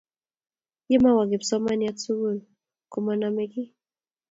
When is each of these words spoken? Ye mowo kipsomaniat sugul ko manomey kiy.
Ye 0.89 0.97
mowo 1.03 1.21
kipsomaniat 1.29 1.97
sugul 2.03 2.37
ko 2.91 2.97
manomey 3.05 3.49
kiy. 3.53 3.69